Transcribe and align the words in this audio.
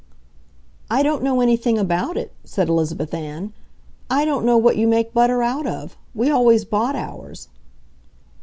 "I 0.89 1.03
don't 1.03 1.21
know 1.21 1.41
anything 1.41 1.77
about 1.77 2.17
it," 2.17 2.33
said 2.43 2.69
Elizabeth 2.69 3.13
Ann. 3.13 3.53
"I 4.09 4.25
don't 4.25 4.47
know 4.47 4.57
what 4.57 4.75
you 4.75 4.87
make 4.87 5.13
butter 5.13 5.43
out 5.43 5.67
of. 5.67 5.95
We 6.15 6.31
always 6.31 6.65
bought 6.65 6.95
ours." 6.95 7.49